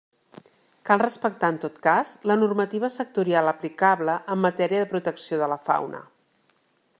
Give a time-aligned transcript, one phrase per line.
[0.89, 5.63] Cal respectar, en tot cas, la normativa sectorial aplicable en matèria de protecció de la
[5.69, 6.01] fauna.